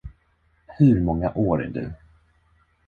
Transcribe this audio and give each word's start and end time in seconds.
Hur 0.79 1.01
många 1.01 1.31
år 1.33 1.63
är 1.63 1.67
du? 1.69 1.93